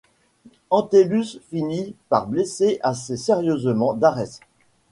[0.71, 4.39] Entellus finit par blesser assez sérieusement Darès.